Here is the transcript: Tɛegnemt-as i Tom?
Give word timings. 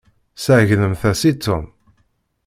Tɛegnemt-as 0.43 1.21
i 1.29 1.31
Tom? 1.43 1.65